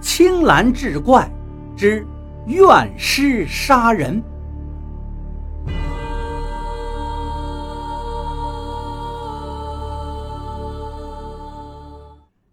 [0.00, 1.30] 青蓝志怪
[1.76, 2.06] 之
[2.46, 4.22] 怨尸杀人。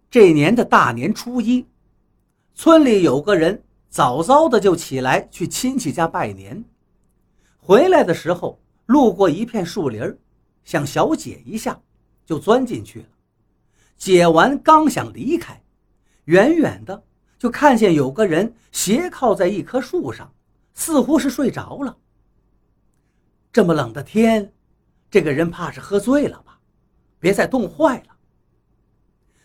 [0.10, 1.66] 这年的大年初一，
[2.54, 6.64] 村里有个人早早的就起来去亲戚家拜年，
[7.58, 10.02] 回来的时候路过一片树林
[10.64, 11.80] 想小解一下，
[12.26, 13.06] 就钻进去了。
[13.98, 15.62] 解完刚想离开，
[16.26, 17.04] 远远的
[17.38, 20.32] 就看见有个人斜靠在一棵树上，
[20.74, 21.98] 似乎是睡着了。
[23.52, 24.52] 这么冷的天，
[25.10, 26.60] 这个人怕是喝醉了吧？
[27.20, 28.16] 别再冻坏了。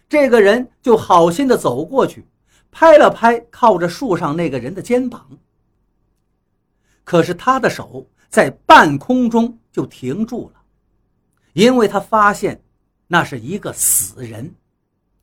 [0.09, 2.27] 这个人就好心的走过去，
[2.71, 5.27] 拍了拍靠着树上那个人的肩膀。
[7.05, 10.63] 可是他的手在半空中就停住了，
[11.53, 12.63] 因为他发现。
[13.09, 14.55] 那是一个死人，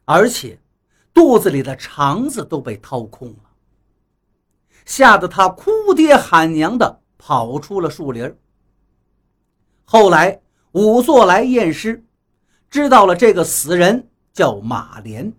[0.06, 0.60] 而且
[1.14, 3.50] 肚子里的肠子都被掏空了，
[4.86, 8.34] 吓得他哭爹喊娘的跑出了树林。
[9.84, 12.04] 后来仵作来验尸，
[12.70, 15.34] 知道了这个死人叫马连，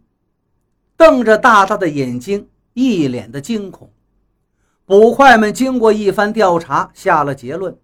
[0.97, 3.91] 瞪着大大的眼睛，一脸的惊恐。
[4.85, 7.79] 捕快们经过一番调查，下了结论：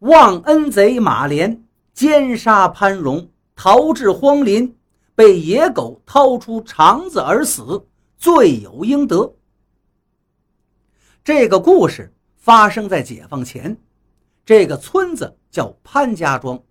[0.00, 3.28] 忘恩贼马连奸杀潘荣。
[3.58, 4.76] 逃至荒林，
[5.16, 7.84] 被野狗掏出肠子而死，
[8.18, 9.34] 罪有应得。
[11.24, 13.76] 这个故事发生在解放前，
[14.44, 16.62] 这个村子叫潘家庄，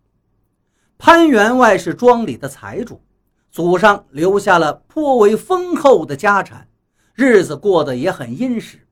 [1.00, 3.02] 潘员外是庄里的财主，
[3.50, 6.70] 祖上留下了颇为丰厚的家产，
[7.16, 8.88] 日子过得也很殷实。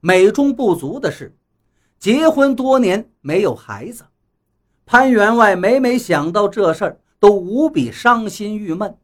[0.00, 1.36] 美中不足的是，
[1.98, 4.04] 结婚多年没有孩子。
[4.86, 6.99] 潘员外每每想到这事儿。
[7.20, 8.98] 都无比伤心郁闷。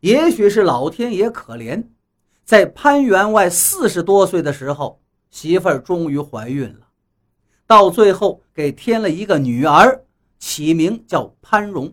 [0.00, 1.88] 也许是老天爷可怜，
[2.44, 6.88] 在潘员外四十多岁的时候，媳妇儿终于怀孕了，
[7.66, 10.04] 到最后给添了一个女儿，
[10.38, 11.92] 起名叫潘荣。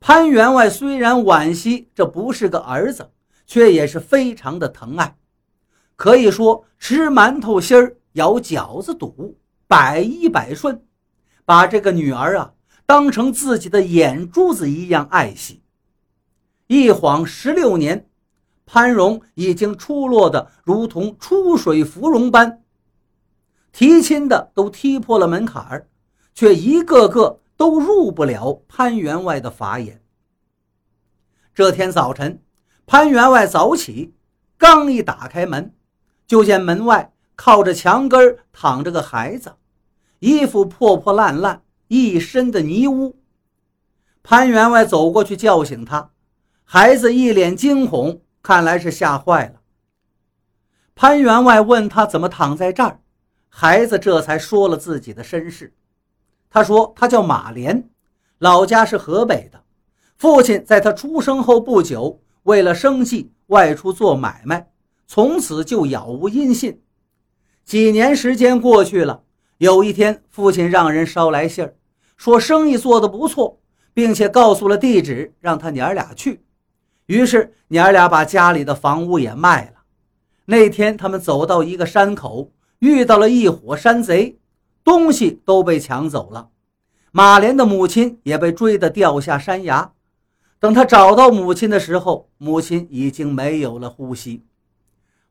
[0.00, 3.10] 潘员外虽然惋惜这不是个儿子，
[3.46, 5.16] 却也是非常的疼爱，
[5.96, 9.36] 可以说吃馒头心儿，咬饺子肚，
[9.66, 10.84] 百依百顺，
[11.44, 12.54] 把这个女儿啊。
[12.88, 15.60] 当成自己的眼珠子一样爱惜。
[16.68, 18.08] 一晃十六年，
[18.64, 22.62] 潘荣已经出落的如同出水芙蓉般，
[23.72, 25.86] 提亲的都踢破了门槛儿，
[26.32, 30.02] 却一个个都入不了潘员外的法眼。
[31.54, 32.42] 这天早晨，
[32.86, 34.14] 潘员外早起，
[34.56, 35.74] 刚一打开门，
[36.26, 39.56] 就见门外靠着墙根躺着个孩子，
[40.20, 41.60] 衣服破破烂烂。
[41.88, 43.18] 一身的泥污，
[44.22, 46.10] 潘员外走过去叫醒他，
[46.64, 49.60] 孩子一脸惊恐，看来是吓坏了。
[50.94, 53.00] 潘员外问他怎么躺在这儿，
[53.48, 55.74] 孩子这才说了自己的身世。
[56.50, 57.88] 他说他叫马连，
[58.38, 59.62] 老家是河北的，
[60.18, 64.70] 父亲在他出生后不久，为了生计外出做买卖，
[65.06, 66.82] 从此就杳无音信。
[67.64, 69.22] 几年时间过去了，
[69.56, 71.74] 有一天，父亲让人捎来信儿。
[72.18, 73.60] 说生意做得不错，
[73.94, 76.42] 并且告诉了地址，让他娘俩去。
[77.06, 79.82] 于是娘俩把家里的房屋也卖了。
[80.44, 84.36] 那天他们走到一个山口，遇到了一伙山贼，
[84.82, 86.48] 东西都被抢走了。
[87.12, 89.92] 马莲的母亲也被追得掉下山崖。
[90.58, 94.42] 等他找到母亲的时候，母亲已经没有了呼吸。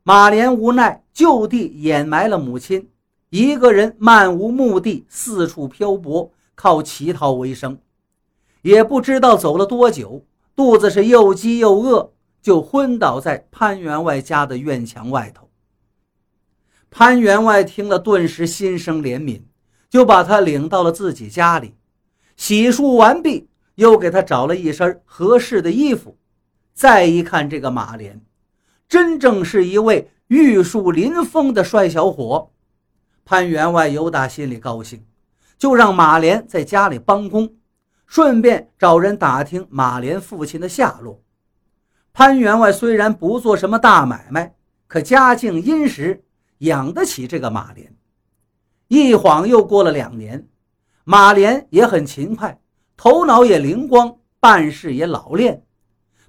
[0.02, 2.88] 马莲无奈，就地掩埋了母亲，
[3.28, 6.32] 一个人漫无目的四处漂泊。
[6.60, 7.78] 靠乞讨为生，
[8.62, 10.24] 也不知道走了多久，
[10.56, 12.10] 肚子是又饥又饿，
[12.42, 15.48] 就昏倒在潘员外家的院墙外头。
[16.90, 19.42] 潘员外听了，顿时心生怜悯，
[19.88, 21.76] 就把他领到了自己家里，
[22.36, 26.18] 洗漱完毕，又给他找了一身合适的衣服。
[26.74, 28.20] 再一看这个马连，
[28.88, 32.50] 真正是一位玉树临风的帅小伙。
[33.24, 35.04] 潘员外尤打心里高兴。
[35.58, 37.52] 就让马连在家里帮工，
[38.06, 41.20] 顺便找人打听马连父亲的下落。
[42.12, 44.54] 潘员外虽然不做什么大买卖，
[44.86, 46.24] 可家境殷实，
[46.58, 47.94] 养得起这个马连。
[48.86, 50.48] 一晃又过了两年，
[51.04, 52.58] 马连也很勤快，
[52.96, 55.64] 头脑也灵光，办事也老练。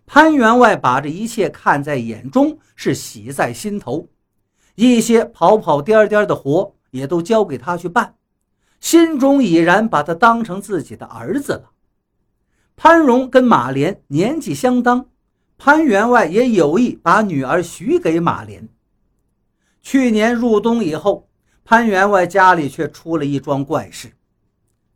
[0.06, 4.10] 潘员外把这一切看在眼中，是喜在心头。
[4.76, 8.16] 一些跑跑颠颠的活也都交给他去办。
[8.80, 11.72] 心中已然把他当成自己的儿子了。
[12.76, 15.10] 潘荣跟马莲年纪相当，
[15.58, 18.70] 潘员外也有意把女儿许给马莲。
[19.82, 21.30] 去年入冬以后，
[21.66, 24.14] 潘员外家里却出了一桩怪事。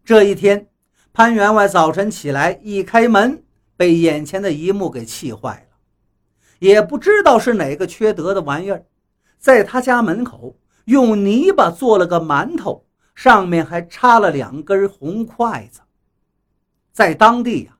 [0.06, 0.68] 这一天，
[1.12, 3.44] 潘员外早晨起来一开门，
[3.76, 5.78] 被眼前的一幕给气坏了。
[6.60, 8.86] 也不知道是哪个缺德的玩意儿，
[9.38, 15.82] 在他家门口用泥巴做了个馒头，上面还插了两根红筷子。
[16.92, 17.78] 在当地呀，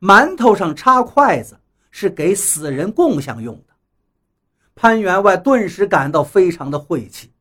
[0.00, 1.58] 馒头上插筷子。
[1.90, 3.74] 是给死人供享用的。
[4.76, 7.32] 潘员外顿时感到非常的晦气，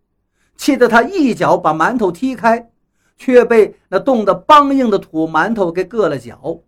[0.56, 2.72] 气得他一脚把馒头踢开，
[3.18, 6.60] 却被那冻得梆硬的土馒头给硌了脚。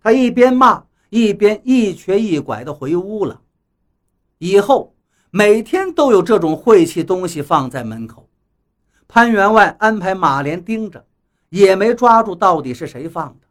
[0.00, 3.40] 他一边骂，一边一瘸一拐地回屋了。
[4.38, 4.94] 以后
[5.30, 8.28] 每天都有这种晦气东西放在门口。
[9.14, 11.06] 潘员外安排马连盯着，
[11.50, 13.46] 也没抓住到底是谁放的。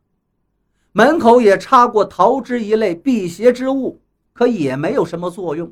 [0.91, 4.01] 门口也插过桃枝一类辟邪之物，
[4.33, 5.71] 可也没有什么作用。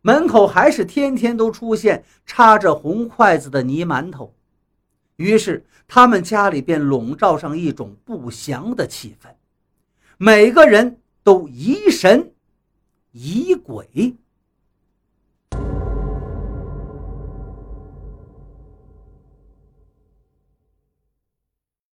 [0.00, 4.34] 门口还是天天都出现插着红筷子的泥馒头，
[5.16, 9.28] 于是他们家里便笼罩上一种不祥的气氛，
[10.16, 12.32] 每个人都疑神
[13.10, 14.16] 疑鬼。